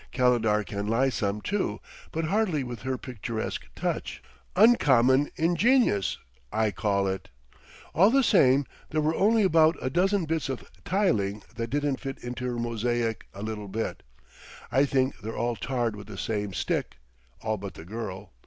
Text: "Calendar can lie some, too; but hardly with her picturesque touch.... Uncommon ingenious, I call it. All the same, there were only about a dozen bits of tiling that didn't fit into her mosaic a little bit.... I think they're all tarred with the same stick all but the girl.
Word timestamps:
"Calendar 0.11 0.63
can 0.63 0.87
lie 0.87 1.09
some, 1.09 1.41
too; 1.41 1.79
but 2.11 2.25
hardly 2.25 2.63
with 2.63 2.81
her 2.81 2.97
picturesque 2.97 3.67
touch.... 3.75 4.19
Uncommon 4.55 5.29
ingenious, 5.35 6.17
I 6.51 6.71
call 6.71 7.05
it. 7.05 7.29
All 7.93 8.09
the 8.09 8.23
same, 8.23 8.65
there 8.89 8.99
were 8.99 9.13
only 9.13 9.43
about 9.43 9.75
a 9.79 9.91
dozen 9.91 10.25
bits 10.25 10.49
of 10.49 10.67
tiling 10.83 11.43
that 11.55 11.69
didn't 11.69 11.99
fit 11.99 12.17
into 12.23 12.45
her 12.45 12.57
mosaic 12.57 13.27
a 13.35 13.43
little 13.43 13.67
bit.... 13.67 14.01
I 14.71 14.85
think 14.85 15.19
they're 15.19 15.37
all 15.37 15.55
tarred 15.55 15.95
with 15.95 16.07
the 16.07 16.17
same 16.17 16.51
stick 16.51 16.97
all 17.43 17.57
but 17.57 17.75
the 17.75 17.85
girl. 17.85 18.31